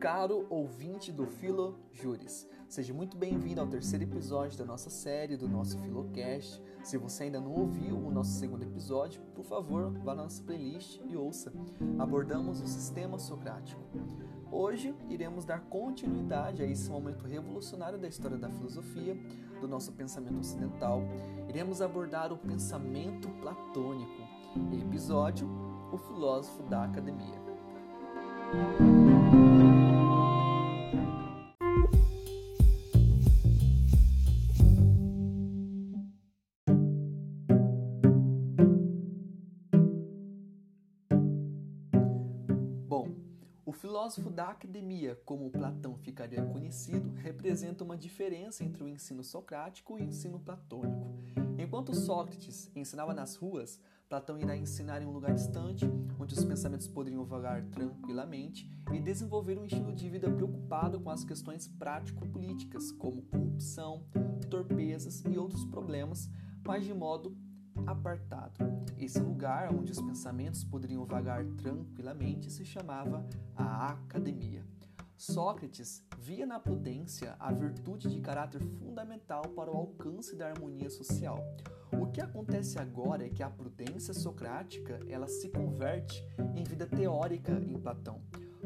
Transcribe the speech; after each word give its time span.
Caro 0.00 0.46
ouvinte 0.48 1.12
do 1.12 1.26
Filo 1.26 1.78
Júris, 1.92 2.48
seja 2.66 2.94
muito 2.94 3.18
bem-vindo 3.18 3.60
ao 3.60 3.66
terceiro 3.66 4.04
episódio 4.04 4.56
da 4.56 4.64
nossa 4.64 4.88
série, 4.88 5.36
do 5.36 5.46
nosso 5.46 5.78
Filocast. 5.80 6.62
Se 6.82 6.96
você 6.96 7.24
ainda 7.24 7.38
não 7.38 7.52
ouviu 7.52 7.98
o 7.98 8.10
nosso 8.10 8.32
segundo 8.38 8.62
episódio, 8.62 9.20
por 9.34 9.44
favor, 9.44 9.92
vá 10.02 10.14
na 10.14 10.22
nossa 10.22 10.42
playlist 10.42 11.02
e 11.06 11.14
ouça. 11.14 11.52
Abordamos 11.98 12.62
o 12.62 12.66
sistema 12.66 13.18
socrático. 13.18 13.82
Hoje 14.50 14.94
iremos 15.10 15.44
dar 15.44 15.60
continuidade 15.60 16.62
a 16.62 16.66
esse 16.66 16.90
momento 16.90 17.26
revolucionário 17.26 17.98
da 17.98 18.08
história 18.08 18.38
da 18.38 18.48
filosofia, 18.48 19.14
do 19.60 19.68
nosso 19.68 19.92
pensamento 19.92 20.38
ocidental. 20.38 21.02
Iremos 21.48 21.82
abordar 21.82 22.32
o 22.32 22.38
pensamento 22.38 23.28
platônico. 23.40 24.22
Episódio: 24.72 25.46
O 25.92 25.98
filósofo 25.98 26.62
da 26.62 26.84
academia. 26.84 27.38
Filósofo 44.08 44.30
da 44.30 44.48
academia, 44.48 45.20
como 45.22 45.50
Platão 45.50 45.94
ficaria 45.98 46.42
conhecido, 46.42 47.12
representa 47.16 47.84
uma 47.84 47.94
diferença 47.94 48.64
entre 48.64 48.82
o 48.82 48.88
ensino 48.88 49.22
socrático 49.22 49.98
e 49.98 50.02
o 50.02 50.04
ensino 50.04 50.40
platônico. 50.40 51.14
Enquanto 51.58 51.94
Sócrates 51.94 52.70
ensinava 52.74 53.12
nas 53.12 53.36
ruas, 53.36 53.78
Platão 54.08 54.38
irá 54.38 54.56
ensinar 54.56 55.02
em 55.02 55.04
um 55.04 55.10
lugar 55.10 55.34
distante, 55.34 55.84
onde 56.18 56.34
os 56.34 56.42
pensamentos 56.42 56.88
poderiam 56.88 57.22
vagar 57.26 57.66
tranquilamente 57.66 58.70
e 58.94 58.98
desenvolver 58.98 59.58
um 59.58 59.66
estilo 59.66 59.94
de 59.94 60.08
vida 60.08 60.30
preocupado 60.30 60.98
com 61.00 61.10
as 61.10 61.22
questões 61.22 61.68
prático-políticas, 61.68 62.90
como 62.90 63.20
corrupção, 63.22 64.06
torpezas 64.48 65.22
e 65.26 65.36
outros 65.36 65.66
problemas, 65.66 66.30
mas 66.64 66.82
de 66.82 66.94
modo 66.94 67.36
apartado. 67.86 68.54
Esse 68.96 69.20
lugar 69.20 69.72
onde 69.74 69.92
os 69.92 70.00
pensamentos 70.00 70.64
poderiam 70.64 71.04
vagar 71.04 71.44
tranquilamente 71.56 72.50
se 72.50 72.64
chamava 72.64 73.26
a 73.56 73.90
academia. 73.90 74.64
Sócrates 75.16 76.04
via 76.18 76.46
na 76.46 76.60
prudência 76.60 77.34
a 77.40 77.52
virtude 77.52 78.08
de 78.08 78.20
caráter 78.20 78.60
fundamental 78.78 79.42
para 79.48 79.70
o 79.70 79.76
alcance 79.76 80.36
da 80.36 80.48
harmonia 80.48 80.88
social. 80.88 81.38
O 81.92 82.06
que 82.06 82.20
acontece 82.20 82.78
agora 82.78 83.26
é 83.26 83.28
que 83.28 83.42
a 83.42 83.50
prudência 83.50 84.14
socrática 84.14 85.00
ela 85.08 85.26
se 85.26 85.48
converte 85.48 86.24
em 86.54 86.62
vida 86.62 86.86
teórica 86.86 87.52
em 87.52 87.78
Platão. 87.78 88.20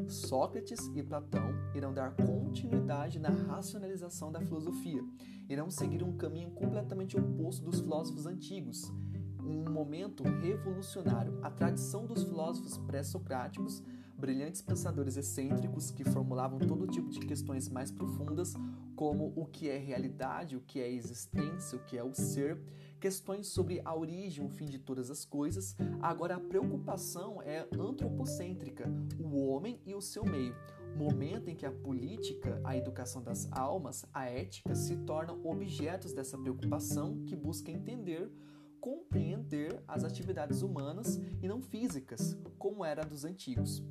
Sócrates 0.07 0.91
e 0.95 1.03
Platão 1.03 1.49
irão 1.75 1.93
dar 1.93 2.15
continuidade 2.15 3.19
na 3.19 3.29
racionalização 3.29 4.31
da 4.31 4.41
filosofia, 4.41 5.03
irão 5.49 5.69
seguir 5.69 6.03
um 6.03 6.17
caminho 6.17 6.51
completamente 6.51 7.17
oposto 7.17 7.63
dos 7.63 7.79
filósofos 7.79 8.25
antigos, 8.25 8.91
um 9.39 9.69
momento 9.69 10.23
revolucionário. 10.23 11.37
A 11.41 11.49
tradição 11.49 12.05
dos 12.05 12.23
filósofos 12.23 12.77
pré-socráticos, 12.77 13.83
brilhantes 14.17 14.61
pensadores 14.61 15.17
excêntricos 15.17 15.91
que 15.91 16.03
formulavam 16.03 16.59
todo 16.59 16.87
tipo 16.87 17.09
de 17.09 17.19
questões 17.19 17.67
mais 17.67 17.91
profundas, 17.91 18.53
como 18.95 19.33
o 19.35 19.45
que 19.45 19.69
é 19.69 19.77
realidade, 19.77 20.55
o 20.55 20.61
que 20.61 20.79
é 20.79 20.89
existência, 20.89 21.77
o 21.77 21.83
que 21.83 21.97
é 21.97 22.03
o 22.03 22.13
ser, 22.13 22.61
questões 23.03 23.47
sobre 23.47 23.81
a 23.83 23.93
origem, 23.93 24.45
o 24.45 24.47
fim 24.47 24.63
de 24.63 24.79
todas 24.79 25.11
as 25.11 25.25
coisas. 25.25 25.75
Agora 26.01 26.37
a 26.37 26.39
preocupação 26.39 27.41
é 27.41 27.67
antropocêntrica, 27.77 28.89
o 29.19 29.45
homem 29.45 29.77
e 29.85 29.93
o 29.93 29.99
seu 29.99 30.23
meio 30.23 30.55
momento 30.95 31.49
em 31.49 31.55
que 31.55 31.65
a 31.65 31.71
política, 31.71 32.61
a 32.63 32.77
educação 32.77 33.21
das 33.21 33.51
almas, 33.51 34.05
a 34.13 34.27
ética 34.27 34.73
se 34.73 34.95
tornam 34.95 35.41
objetos 35.43 36.13
dessa 36.13 36.37
preocupação 36.37 37.25
que 37.25 37.35
busca 37.35 37.69
entender 37.69 38.31
compreender 38.79 39.81
as 39.87 40.03
atividades 40.03 40.61
humanas 40.61 41.17
e 41.41 41.47
não 41.47 41.61
físicas, 41.61 42.37
como 42.57 42.83
era 42.83 43.05
dos 43.05 43.23
antigos. 43.23 43.81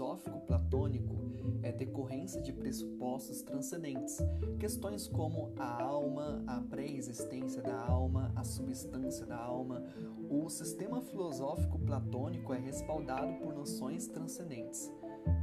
Filosófico 0.00 0.40
platônico 0.40 1.14
é 1.62 1.70
decorrência 1.70 2.40
de 2.40 2.54
pressupostos 2.54 3.42
transcendentes, 3.42 4.16
questões 4.58 5.06
como 5.06 5.52
a 5.58 5.82
alma, 5.82 6.42
a 6.46 6.58
pré-existência 6.62 7.60
da 7.60 7.78
alma, 7.78 8.32
a 8.34 8.42
substância 8.42 9.26
da 9.26 9.36
alma. 9.36 9.84
O 10.30 10.48
sistema 10.48 11.02
filosófico 11.02 11.78
platônico 11.78 12.54
é 12.54 12.58
respaldado 12.58 13.34
por 13.40 13.52
noções 13.52 14.06
transcendentes. 14.06 14.90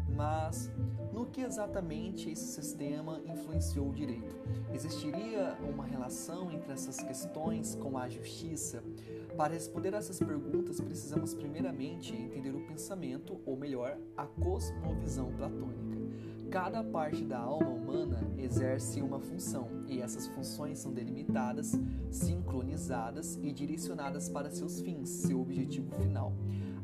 Mas 0.09 0.71
no 1.13 1.27
que 1.27 1.41
exatamente 1.41 2.31
esse 2.31 2.47
sistema 2.47 3.21
influenciou 3.27 3.89
o 3.89 3.93
direito? 3.93 4.35
Existiria 4.73 5.55
uma 5.61 5.85
relação 5.85 6.51
entre 6.51 6.73
essas 6.73 6.97
questões 6.97 7.75
com 7.75 7.95
a 7.95 8.09
justiça? 8.09 8.83
Para 9.37 9.53
responder 9.53 9.93
a 9.93 9.99
essas 9.99 10.17
perguntas, 10.17 10.81
precisamos 10.81 11.35
primeiramente 11.35 12.11
entender 12.11 12.55
o 12.55 12.65
pensamento, 12.65 13.39
ou 13.45 13.55
melhor, 13.55 13.95
a 14.17 14.25
cosmovisão 14.25 15.31
platônica. 15.31 15.95
Cada 16.49 16.83
parte 16.83 17.23
da 17.23 17.37
alma 17.37 17.69
humana 17.69 18.19
exerce 18.35 18.99
uma 18.99 19.19
função, 19.19 19.67
e 19.87 20.01
essas 20.01 20.25
funções 20.25 20.79
são 20.79 20.91
delimitadas, 20.91 21.79
sincronizadas 22.09 23.37
e 23.43 23.51
direcionadas 23.51 24.27
para 24.27 24.49
seus 24.49 24.81
fins, 24.81 25.07
seu 25.07 25.39
objetivo 25.39 25.91
final. 25.91 26.33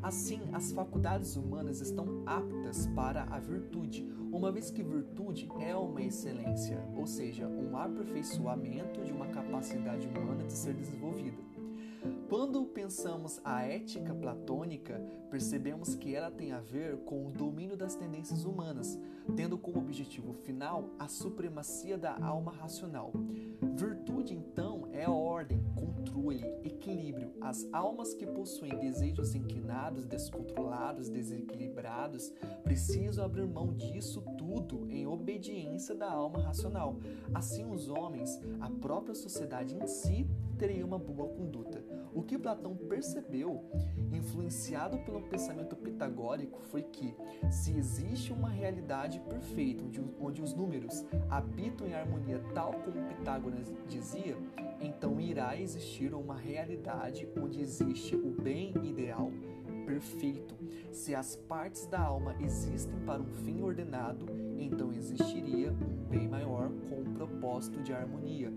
Assim, 0.00 0.40
as 0.52 0.70
faculdades 0.70 1.34
humanas 1.34 1.80
estão 1.80 2.22
aptas 2.24 2.86
para 2.94 3.24
a 3.24 3.40
virtude, 3.40 4.06
uma 4.30 4.52
vez 4.52 4.70
que 4.70 4.82
virtude 4.82 5.48
é 5.58 5.74
uma 5.74 6.02
excelência, 6.02 6.78
ou 6.94 7.06
seja, 7.06 7.48
um 7.48 7.76
aperfeiçoamento 7.76 9.02
de 9.02 9.12
uma 9.12 9.26
capacidade 9.26 10.06
humana 10.06 10.44
de 10.44 10.52
ser 10.52 10.74
desenvolvida. 10.74 11.53
Quando 12.28 12.64
pensamos 12.64 13.40
a 13.44 13.62
ética 13.62 14.14
platônica, 14.14 15.00
percebemos 15.30 15.94
que 15.94 16.14
ela 16.14 16.30
tem 16.30 16.52
a 16.52 16.60
ver 16.60 16.98
com 16.98 17.26
o 17.26 17.30
domínio 17.30 17.76
das 17.76 17.94
tendências 17.94 18.44
humanas, 18.44 18.98
tendo 19.36 19.56
como 19.56 19.78
objetivo 19.78 20.32
final 20.32 20.90
a 20.98 21.08
supremacia 21.08 21.96
da 21.96 22.16
alma 22.18 22.52
racional. 22.52 23.12
Virtude, 23.76 24.34
então, 24.34 24.88
é 24.92 25.08
ordem, 25.08 25.62
controle, 25.74 26.44
equilíbrio. 26.64 27.32
As 27.40 27.66
almas 27.72 28.14
que 28.14 28.26
possuem 28.26 28.78
desejos 28.78 29.34
inclinados, 29.34 30.04
descontrolados, 30.04 31.08
desequilibrados, 31.08 32.32
precisam 32.62 33.24
abrir 33.24 33.46
mão 33.46 33.72
disso 33.74 34.22
tudo 34.38 34.88
em 34.90 35.03
obediência 35.14 35.94
da 35.94 36.10
alma 36.10 36.40
racional. 36.40 36.96
Assim, 37.32 37.64
os 37.70 37.88
homens, 37.88 38.40
a 38.60 38.68
própria 38.68 39.14
sociedade 39.14 39.76
em 39.76 39.86
si, 39.86 40.26
teria 40.58 40.84
uma 40.84 40.98
boa 40.98 41.28
conduta. 41.28 41.84
O 42.14 42.22
que 42.22 42.38
Platão 42.38 42.76
percebeu, 42.76 43.64
influenciado 44.12 44.98
pelo 44.98 45.20
pensamento 45.22 45.74
pitagórico, 45.74 46.60
foi 46.62 46.82
que 46.82 47.14
se 47.50 47.76
existe 47.76 48.32
uma 48.32 48.48
realidade 48.48 49.20
perfeita, 49.20 49.82
onde, 49.84 50.00
onde 50.20 50.42
os 50.42 50.54
números 50.54 51.04
habitam 51.28 51.86
em 51.86 51.94
harmonia, 51.94 52.40
tal 52.54 52.72
como 52.72 53.02
Pitágoras 53.08 53.72
dizia, 53.88 54.36
então 54.80 55.20
irá 55.20 55.58
existir 55.60 56.14
uma 56.14 56.36
realidade 56.36 57.28
onde 57.40 57.60
existe 57.60 58.14
o 58.14 58.30
bem 58.30 58.72
ideal 58.84 59.32
perfeito. 59.84 60.54
Se 60.92 61.14
as 61.14 61.36
partes 61.36 61.86
da 61.86 62.00
alma 62.00 62.34
existem 62.40 62.98
para 63.06 63.20
um 63.20 63.32
fim 63.44 63.62
ordenado, 63.62 64.26
então 64.58 64.92
existiria 64.92 65.72
um 65.72 66.08
bem 66.08 66.28
maior 66.28 66.70
com 66.88 67.00
um 67.00 67.14
propósito 67.14 67.82
de 67.82 67.92
harmonia. 67.92 68.52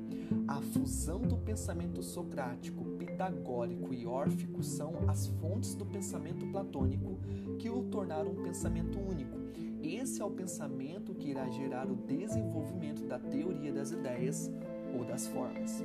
A 0.48 0.62
fusão 0.62 1.22
do 1.22 1.38
pensamento 1.38 2.02
socrático, 2.02 2.84
pitagórico 2.98 3.94
e 3.94 4.06
órfico 4.06 4.64
são 4.64 4.94
as 5.08 5.28
fontes 5.28 5.76
do 5.76 5.86
pensamento 5.86 6.46
platônico 6.48 7.20
que 7.60 7.70
o 7.70 7.84
tornaram 7.84 8.32
um 8.32 8.44
pensamento 8.44 9.00
único. 9.00 9.38
Esse 9.82 10.22
é 10.22 10.26
o 10.26 10.32
pensamento 10.32 11.14
que 11.14 11.30
irá 11.30 11.50
gerar 11.50 11.90
o 11.90 11.96
desenvolvimento 11.96 13.06
da 13.06 13.20
teoria 13.20 13.72
das 13.72 13.92
ideias 13.92 14.52
ou 14.94 15.06
das 15.06 15.28
formas. 15.28 15.84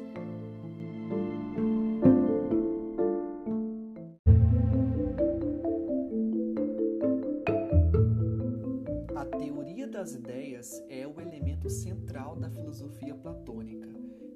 É 10.89 11.07
o 11.07 11.21
elemento 11.21 11.69
central 11.69 12.37
da 12.37 12.49
filosofia 12.51 13.15
platônica. 13.15 13.89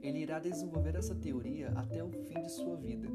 Ele 0.02 0.20
irá 0.20 0.38
desenvolver 0.38 0.96
essa 0.96 1.14
teoria 1.14 1.70
até 1.70 2.02
o 2.02 2.10
fim 2.10 2.40
de 2.40 2.50
sua 2.50 2.76
vida. 2.76 3.08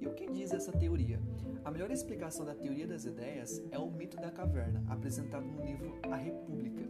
E 0.00 0.06
o 0.06 0.14
que 0.14 0.30
diz 0.30 0.52
essa 0.52 0.72
teoria? 0.72 1.20
A 1.64 1.70
melhor 1.70 1.90
explicação 1.90 2.44
da 2.44 2.54
teoria 2.54 2.86
das 2.86 3.04
ideias 3.04 3.62
é 3.70 3.78
o 3.78 3.90
mito 3.90 4.16
da 4.16 4.30
caverna, 4.30 4.84
apresentado 4.88 5.46
no 5.46 5.64
livro 5.64 5.98
A 6.10 6.16
República. 6.16 6.84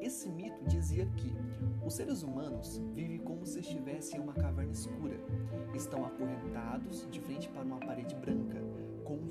Esse 0.00 0.28
mito 0.30 0.64
dizia 0.64 1.06
que 1.16 1.32
os 1.84 1.94
seres 1.94 2.22
humanos 2.22 2.78
vivem 2.94 3.18
como 3.18 3.44
se 3.44 3.60
estivessem 3.60 4.18
em 4.18 4.22
uma 4.22 4.32
caverna 4.32 4.72
escura. 4.72 5.20
Estão 5.74 6.04
acorrentados 6.04 7.06
de 7.10 7.20
frente 7.20 7.48
para 7.48 7.62
uma 7.62 7.78
parede 7.78 8.14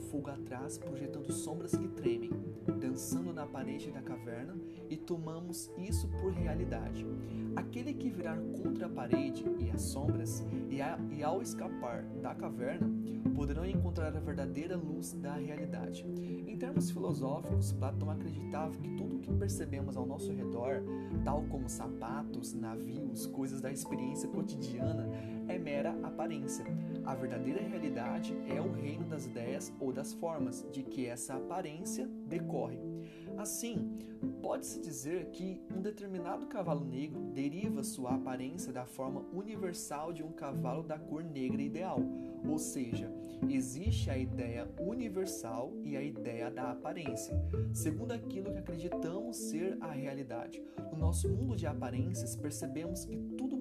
fogo 0.09 0.29
atrás 0.29 0.77
projetando 0.77 1.31
sombras 1.31 1.71
que 1.71 1.87
tremem, 1.87 2.31
dançando 2.79 3.31
na 3.31 3.45
parede 3.45 3.91
da 3.91 4.01
caverna 4.01 4.55
e 4.89 4.97
tomamos 4.97 5.71
isso 5.77 6.07
por 6.19 6.31
realidade. 6.31 7.05
Aquele 7.55 7.93
que 7.93 8.09
virar 8.09 8.37
contra 8.61 8.87
a 8.87 8.89
parede 8.89 9.45
e 9.59 9.69
as 9.69 9.81
sombras, 9.81 10.43
e, 10.69 10.81
a, 10.81 10.99
e 11.11 11.23
ao 11.23 11.41
escapar 11.41 12.03
da 12.21 12.33
caverna, 12.33 12.89
poderão 13.35 13.65
encontrar 13.65 14.15
a 14.15 14.19
verdadeira 14.19 14.75
luz 14.75 15.13
da 15.13 15.33
realidade. 15.33 16.05
Em 16.47 16.57
termos 16.57 16.89
filosóficos, 16.89 17.71
Platão 17.71 18.09
acreditava 18.09 18.75
que 18.77 18.89
tudo 18.95 19.17
o 19.17 19.19
que 19.19 19.31
percebemos 19.33 19.95
ao 19.95 20.05
nosso 20.05 20.31
redor, 20.33 20.83
tal 21.23 21.43
como 21.43 21.69
sapatos, 21.69 22.53
navios, 22.53 23.27
coisas 23.27 23.61
da 23.61 23.71
experiência 23.71 24.27
cotidiana, 24.27 25.07
é 25.49 25.57
mera 25.57 25.97
aparência. 26.03 26.63
A 27.03 27.15
verdadeira 27.15 27.61
realidade 27.61 28.37
é 28.47 28.61
o 28.61 28.71
reino 28.71 29.05
das 29.05 29.25
ideias 29.25 29.73
ou 29.79 29.91
das 29.91 30.13
formas 30.13 30.65
de 30.71 30.83
que 30.83 31.07
essa 31.07 31.33
aparência 31.33 32.07
decorre. 32.27 32.79
Assim, 33.37 33.97
pode-se 34.41 34.79
dizer 34.79 35.27
que 35.31 35.61
um 35.75 35.81
determinado 35.81 36.45
cavalo 36.47 36.85
negro 36.85 37.19
deriva 37.33 37.83
sua 37.83 38.15
aparência 38.15 38.71
da 38.71 38.85
forma 38.85 39.25
universal 39.33 40.13
de 40.13 40.21
um 40.21 40.31
cavalo 40.31 40.83
da 40.83 40.99
cor 40.99 41.23
negra 41.23 41.61
ideal, 41.61 41.99
ou 42.47 42.57
seja, 42.57 43.11
existe 43.49 44.09
a 44.09 44.17
ideia 44.17 44.69
universal 44.79 45.73
e 45.83 45.95
a 45.95 46.01
ideia 46.01 46.51
da 46.51 46.71
aparência, 46.71 47.33
segundo 47.73 48.11
aquilo 48.11 48.51
que 48.51 48.59
acreditamos 48.59 49.37
ser 49.37 49.77
a 49.79 49.91
realidade. 49.91 50.61
No 50.91 50.97
nosso 50.97 51.29
mundo 51.29 51.55
de 51.55 51.65
aparências, 51.65 52.35
percebemos 52.35 53.05
que 53.05 53.15
tudo 53.37 53.57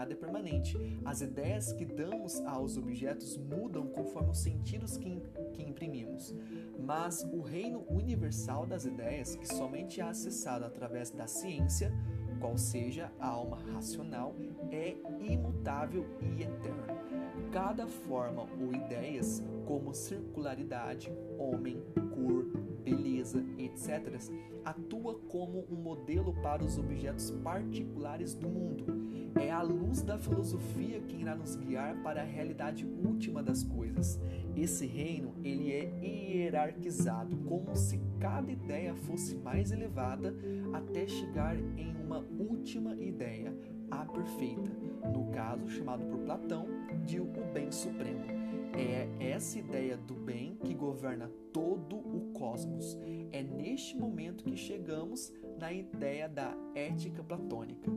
nada 0.00 0.14
é 0.14 0.16
permanente. 0.16 0.78
As 1.04 1.20
ideias 1.20 1.74
que 1.74 1.84
damos 1.84 2.40
aos 2.46 2.78
objetos 2.78 3.36
mudam 3.36 3.86
conforme 3.88 4.30
os 4.30 4.38
sentidos 4.38 4.96
que, 4.96 5.22
que 5.52 5.62
imprimimos. 5.62 6.34
Mas 6.78 7.22
o 7.22 7.42
reino 7.42 7.84
universal 7.88 8.64
das 8.64 8.86
ideias, 8.86 9.36
que 9.36 9.46
somente 9.46 10.00
é 10.00 10.04
acessado 10.04 10.64
através 10.64 11.10
da 11.10 11.26
ciência, 11.26 11.92
qual 12.40 12.56
seja 12.56 13.12
a 13.20 13.28
alma 13.28 13.58
racional, 13.74 14.34
é 14.70 14.96
imutável 15.20 16.06
e 16.22 16.44
eterno. 16.44 16.98
Cada 17.52 17.86
forma 17.86 18.46
ou 18.58 18.72
ideias, 18.72 19.42
como 19.66 19.92
circularidade, 19.92 21.12
homem, 21.38 21.82
cor, 22.14 22.46
beleza, 23.30 23.44
etc., 23.58 24.20
atua 24.64 25.14
como 25.28 25.64
um 25.70 25.76
modelo 25.76 26.34
para 26.42 26.64
os 26.64 26.78
objetos 26.78 27.30
particulares 27.42 28.34
do 28.34 28.48
mundo. 28.48 28.84
É 29.40 29.50
a 29.50 29.62
luz 29.62 30.02
da 30.02 30.18
filosofia 30.18 31.00
que 31.00 31.16
irá 31.16 31.36
nos 31.36 31.54
guiar 31.54 32.02
para 32.02 32.22
a 32.22 32.24
realidade 32.24 32.84
última 32.84 33.42
das 33.42 33.62
coisas. 33.62 34.20
Esse 34.56 34.86
reino, 34.86 35.34
ele 35.44 35.72
é 35.72 35.88
hierarquizado, 36.02 37.36
como 37.38 37.74
se 37.76 38.00
cada 38.18 38.50
ideia 38.50 38.94
fosse 38.94 39.36
mais 39.36 39.70
elevada 39.70 40.34
até 40.72 41.06
chegar 41.06 41.56
em 41.56 41.94
uma 41.96 42.18
última 42.38 42.94
ideia, 42.96 43.54
a 43.90 44.04
perfeita, 44.04 44.70
no 45.12 45.30
caso 45.30 45.68
chamado 45.68 46.04
por 46.06 46.18
Platão 46.20 46.66
de 47.04 47.20
o 47.20 47.26
bem 47.52 47.70
supremo. 47.72 48.24
É 48.72 49.08
essa 49.18 49.58
ideia 49.58 49.96
do 49.96 50.14
bem 50.14 50.56
que 50.64 50.74
governa 50.74 51.28
todo 51.52 51.96
o 51.96 52.32
cosmos. 52.32 52.96
É 53.32 53.42
neste 53.42 53.96
momento 53.96 54.44
que 54.44 54.56
chegamos 54.56 55.32
na 55.58 55.72
ideia 55.72 56.28
da 56.28 56.54
ética 56.74 57.22
platônica. 57.22 57.90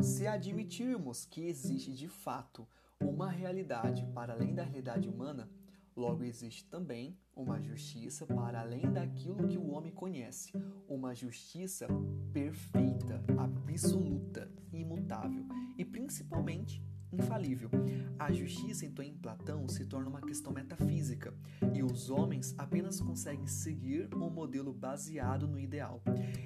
Se 0.00 0.26
admitirmos 0.26 1.26
que 1.26 1.46
existe 1.48 1.92
de 1.92 2.08
fato 2.08 2.66
uma 3.00 3.28
realidade 3.28 4.06
para 4.14 4.32
além 4.32 4.54
da 4.54 4.62
realidade 4.62 5.08
humana, 5.08 5.48
Logo, 5.96 6.24
existe 6.24 6.62
também 6.66 7.18
uma 7.34 7.58
justiça 7.58 8.26
para 8.26 8.60
além 8.60 8.92
daquilo 8.92 9.48
que 9.48 9.56
o 9.56 9.70
homem 9.70 9.90
conhece, 9.90 10.52
uma 10.86 11.14
justiça 11.14 11.88
perfeita, 12.34 13.24
absoluta, 13.38 14.52
imutável. 14.74 15.46
E 15.78 15.86
principalmente 15.86 16.84
infalível. 17.12 17.70
A 18.18 18.32
justiça, 18.32 18.86
então, 18.86 19.04
em 19.04 19.14
Platão 19.14 19.68
se 19.68 19.84
torna 19.84 20.08
uma 20.08 20.20
questão 20.20 20.52
metafísica 20.52 21.34
e 21.74 21.82
os 21.82 22.10
homens 22.10 22.54
apenas 22.56 23.00
conseguem 23.00 23.46
seguir 23.46 24.08
um 24.14 24.30
modelo 24.30 24.72
baseado 24.72 25.46
no 25.46 25.58
ideal. 25.58 26.02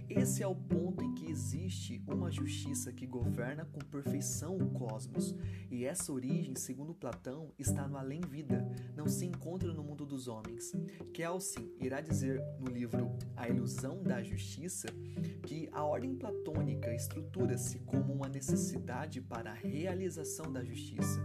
Esse 0.08 0.42
é 0.42 0.46
o 0.46 0.54
ponto 0.54 1.04
em 1.04 1.14
que 1.14 1.30
existe 1.30 2.02
uma 2.06 2.30
justiça 2.30 2.92
que 2.92 3.06
governa 3.06 3.64
com 3.64 3.78
perfeição 3.80 4.56
o 4.56 4.70
cosmos, 4.70 5.34
e 5.70 5.84
essa 5.84 6.12
origem, 6.12 6.54
segundo 6.56 6.94
Platão, 6.94 7.52
está 7.58 7.86
no 7.86 7.96
além-vida, 7.96 8.66
não 8.96 9.06
se 9.06 9.24
encontra 9.24 9.49
no 9.58 9.82
mundo 9.82 10.06
dos 10.06 10.28
homens. 10.28 10.72
Kelsen 11.12 11.72
irá 11.80 12.00
dizer 12.00 12.40
no 12.58 12.70
livro 12.70 13.10
A 13.36 13.48
Ilusão 13.48 14.00
da 14.02 14.22
Justiça 14.22 14.88
que 15.42 15.68
a 15.72 15.84
ordem 15.84 16.14
platônica 16.14 16.94
estrutura-se 16.94 17.80
como 17.80 18.12
uma 18.12 18.28
necessidade 18.28 19.20
para 19.20 19.50
a 19.50 19.54
realização 19.54 20.52
da 20.52 20.64
justiça 20.64 21.20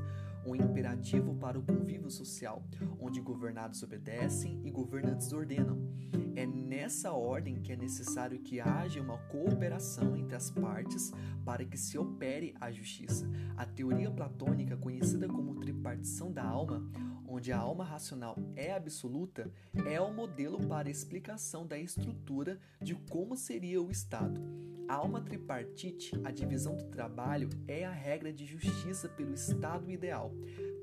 um 0.46 0.56
imperativo 0.56 1.34
para 1.36 1.58
o 1.58 1.64
convívio 1.64 2.10
social, 2.10 2.64
onde 3.00 3.20
governados 3.20 3.82
obedecem 3.82 4.62
e 4.64 4.70
governantes 4.70 5.34
ordenam. 5.34 5.92
É 6.36 6.46
nessa 6.46 7.14
ordem 7.14 7.62
que 7.62 7.72
é 7.72 7.76
necessário 7.76 8.40
que 8.40 8.60
haja 8.60 9.02
uma 9.02 9.18
cooperação 9.18 10.16
entre 10.16 10.36
as 10.36 10.52
partes 10.52 11.12
para 11.44 11.66
que 11.66 11.78
se 11.78 11.98
opere 11.98 12.54
a 12.60 12.72
justiça. 12.72 13.28
A 13.58 13.66
teoria 13.66 14.12
platônica, 14.12 14.78
conhecida 14.78 15.28
como 15.28 15.56
tripartição 15.56 16.32
da 16.32 16.44
alma, 16.44 16.86
onde 17.28 17.52
a 17.52 17.58
alma 17.58 17.84
racional 17.84 18.38
é 18.56 18.74
absoluta, 18.74 19.52
é 19.86 20.00
o 20.00 20.14
modelo 20.14 20.60
para 20.68 20.90
explicação 20.90 21.66
da 21.66 21.78
estrutura 21.78 22.60
de 22.82 22.96
como 22.96 23.36
seria 23.36 23.82
o 23.82 23.92
Estado. 23.92 24.42
A 24.88 24.96
alma 24.96 25.20
tripartite, 25.20 26.12
a 26.24 26.30
divisão 26.30 26.76
do 26.76 26.84
trabalho, 26.86 27.50
é 27.68 27.84
a 27.86 27.92
regra 27.92 28.32
de 28.32 28.46
justiça 28.46 29.10
pelo 29.10 29.34
Estado 29.34 29.90
ideal. 29.90 30.32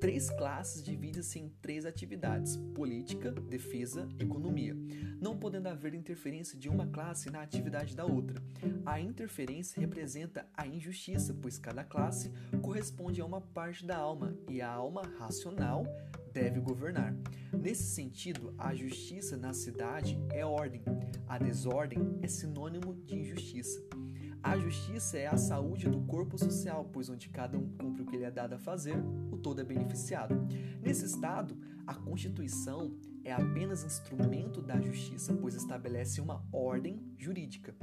Três 0.01 0.29
classes 0.31 0.83
dividem-se 0.83 1.39
em 1.39 1.49
três 1.63 1.87
atividades: 1.87 2.57
política, 2.75 3.31
defesa, 3.31 4.09
economia, 4.19 4.77
não 5.21 5.39
podendo 5.39 5.69
haver 5.69 5.95
interferência 5.95 6.59
de 6.59 6.69
uma 6.69 6.89
classe 6.89 7.31
na 7.31 7.43
atividade 7.43 7.95
da 7.95 8.05
outra. 8.05 8.43
A 8.85 9.01
interferência 9.01 9.81
representa 9.81 10.49
a 10.53 10.67
injustiça, 10.67 11.33
pois 11.41 11.57
cada 11.57 11.85
classe 11.85 12.33
corresponde 12.61 13.21
a 13.21 13.25
uma 13.25 13.41
parte 13.41 13.87
da 13.87 13.97
alma 13.97 14.37
e 14.51 14.61
a 14.61 14.69
alma 14.69 15.03
racional 15.21 15.87
deve 16.33 16.61
governar. 16.61 17.15
Nesse 17.53 17.85
sentido, 17.85 18.55
a 18.59 18.75
justiça 18.75 19.37
na 19.37 19.53
cidade 19.53 20.19
é 20.31 20.45
ordem, 20.45 20.83
a 21.29 21.39
desordem 21.39 22.19
é 22.23 22.27
sinônimo 22.27 22.95
de 23.05 23.17
injustiça. 23.17 23.83
A 24.43 24.59
justiça 24.59 25.17
é 25.17 25.29
a 25.29 25.37
saúde 25.37 25.89
do 25.89 26.01
corpo 26.01 26.37
social, 26.37 26.89
pois 26.93 27.09
onde 27.09 27.29
cada 27.29 27.57
um 27.57 27.69
cumpre 27.79 28.03
o 28.03 28.07
que 28.07 28.17
lhe 28.17 28.25
é 28.25 28.31
dado 28.31 28.55
a 28.55 28.59
fazer, 28.59 28.97
o 29.31 29.37
todo 29.37 29.61
é 29.61 29.65
beneficiado. 29.65 30.35
Nesse 30.83 31.05
estado, 31.05 31.57
a 31.87 31.95
Constituição 31.95 32.93
é 33.25 33.33
apenas 33.33 33.85
instrumento 33.85 34.61
da 34.61 34.81
justiça, 34.81 35.33
pois 35.33 35.55
estabelece 35.55 36.21
uma 36.21 36.45
ordem 36.53 37.01
jurídica. 37.17 37.75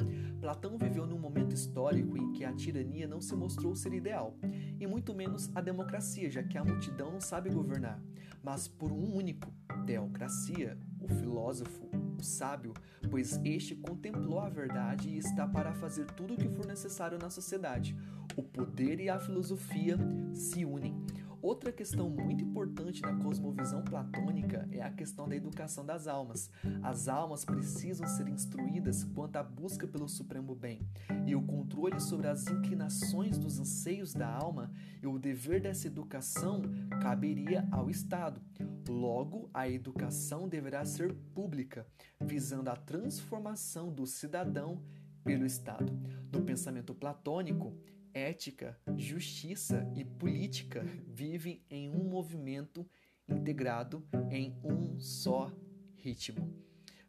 Platão 0.42 0.78
viveu 0.78 1.08
num 1.08 1.18
momento 1.18 1.56
histórico 1.56 2.18
em 2.18 2.34
que 2.34 2.44
a 2.44 2.54
tirania 2.54 3.08
não 3.08 3.22
se 3.22 3.34
mostrou 3.36 3.74
ser 3.74 3.94
ideal, 3.94 4.38
e 4.80 4.86
muito 4.86 5.16
menos 5.16 5.50
a 5.56 5.62
democracia, 5.62 6.30
já 6.30 6.44
que 6.44 6.58
a 6.58 6.64
multidão 6.64 7.10
não 7.10 7.22
sabe 7.22 7.50
governar, 7.50 8.02
mas 8.44 8.68
por 8.68 8.92
um 8.92 9.16
único, 9.16 9.52
teocracia, 9.86 10.78
filósofo, 11.10 11.90
o 12.18 12.24
sábio, 12.24 12.74
pois 13.10 13.40
este 13.44 13.76
contemplou 13.76 14.40
a 14.40 14.50
verdade 14.50 15.10
e 15.10 15.18
está 15.18 15.48
para 15.48 15.74
fazer 15.74 16.06
tudo 16.12 16.34
o 16.34 16.38
que 16.38 16.50
for 16.50 16.66
necessário 16.66 17.18
na 17.18 17.30
sociedade. 17.30 17.96
O 18.36 18.44
poder 18.44 19.00
e 19.00 19.10
a 19.10 19.20
filosofia 19.20 19.98
se 20.34 20.66
unem. 20.66 20.96
Outra 21.42 21.72
questão 21.72 22.10
muito 22.10 22.44
importante 22.44 23.02
na 23.02 23.16
cosmovisão 23.16 23.82
platônica 23.82 24.68
é 24.72 24.82
a 24.82 24.92
questão 24.92 25.28
da 25.28 25.36
educação 25.36 25.86
das 25.86 26.06
almas. 26.06 26.50
As 26.84 27.08
almas 27.08 27.46
precisam 27.46 28.06
ser 28.08 28.28
instruídas 28.28 29.06
quanto 29.06 29.38
à 29.38 29.44
busca 29.44 29.88
pelo 29.88 30.10
supremo 30.10 30.54
bem, 30.54 30.86
e 31.26 31.36
o 31.36 31.42
controle 31.42 32.00
sobre 32.02 32.28
as 32.28 32.46
inclinações 32.48 33.38
dos 33.38 33.58
anseios 33.58 34.14
da 34.14 34.28
alma 34.28 34.70
e 35.02 35.08
o 35.08 35.18
dever 35.18 35.62
dessa 35.62 35.88
educação 35.88 36.62
caberia 37.02 37.66
ao 37.72 37.90
Estado. 37.90 38.42
Logo, 38.88 39.50
a 39.54 39.70
educação 39.70 40.48
deverá 40.48 40.84
ser 40.84 41.14
pública, 41.34 41.88
visando 42.20 42.70
a 42.70 42.76
transformação 42.76 43.94
do 43.94 44.06
cidadão 44.06 44.82
pelo 45.24 45.46
Estado. 45.46 45.94
No 46.34 46.42
pensamento 46.42 46.94
platônico, 46.94 47.74
ética, 48.14 48.80
justiça 48.98 49.88
e 49.96 50.04
política 50.04 50.84
vivem 51.08 51.64
em 51.70 51.90
um 51.90 52.04
movimento 52.04 52.88
integrado 53.28 54.06
em 54.32 54.56
um 54.64 55.00
só 55.00 55.52
ritmo. 55.96 56.54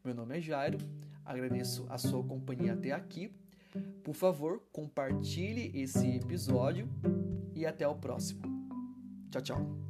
Meu 0.05 0.15
nome 0.15 0.39
é 0.39 0.41
Jairo, 0.41 0.79
agradeço 1.25 1.87
a 1.89 1.99
sua 1.99 2.25
companhia 2.25 2.75
até 2.75 2.93
aqui. 2.93 3.33
Por 4.03 4.15
favor, 4.15 4.63
compartilhe 4.73 5.71
esse 5.75 6.17
episódio 6.17 6.89
e 7.55 7.65
até 7.65 7.87
o 7.87 7.95
próximo. 7.95 8.43
Tchau, 9.31 9.43
tchau. 9.43 9.90